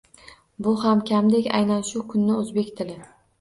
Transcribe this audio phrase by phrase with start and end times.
[0.67, 2.99] Bu ham kamdek, aynan shu kuni o‘zbek tili.